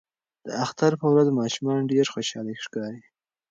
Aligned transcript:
د 0.45 0.47
اختر 0.65 0.91
په 1.01 1.07
ورځ 1.13 1.27
ماشومان 1.39 1.79
ډیر 1.91 2.05
خوشاله 2.13 2.51
ښکاري. 2.65 3.01